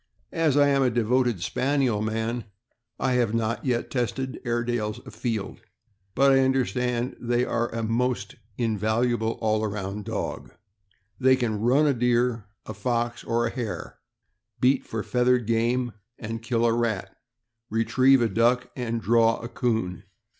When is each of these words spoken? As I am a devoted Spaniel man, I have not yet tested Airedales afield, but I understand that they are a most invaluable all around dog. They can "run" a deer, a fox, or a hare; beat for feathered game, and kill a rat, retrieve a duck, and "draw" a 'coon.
As 0.33 0.57
I 0.57 0.67
am 0.69 0.81
a 0.81 0.89
devoted 0.89 1.43
Spaniel 1.43 2.01
man, 2.01 2.45
I 2.99 3.11
have 3.11 3.35
not 3.35 3.63
yet 3.63 3.91
tested 3.91 4.41
Airedales 4.43 4.99
afield, 5.05 5.61
but 6.15 6.31
I 6.31 6.39
understand 6.39 7.11
that 7.19 7.27
they 7.27 7.45
are 7.45 7.69
a 7.69 7.83
most 7.83 8.33
invaluable 8.57 9.37
all 9.41 9.63
around 9.63 10.05
dog. 10.05 10.49
They 11.19 11.35
can 11.35 11.59
"run" 11.59 11.85
a 11.85 11.93
deer, 11.93 12.45
a 12.65 12.73
fox, 12.73 13.23
or 13.23 13.45
a 13.45 13.51
hare; 13.51 13.99
beat 14.59 14.83
for 14.87 15.03
feathered 15.03 15.45
game, 15.45 15.91
and 16.17 16.41
kill 16.41 16.65
a 16.65 16.73
rat, 16.73 17.15
retrieve 17.69 18.23
a 18.23 18.27
duck, 18.27 18.71
and 18.75 19.01
"draw" 19.01 19.37
a 19.39 19.47
'coon. 19.47 20.01